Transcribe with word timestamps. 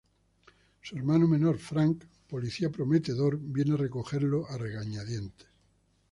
Su 0.81 0.97
hermano 0.97 1.27
menor 1.27 1.59
Frank, 1.59 2.05
policía 2.27 2.71
prometedor, 2.71 3.37
viene 3.39 3.75
a 3.75 3.77
recogerlo 3.77 4.47
a 4.49 4.57
regañadientes. 4.57 5.45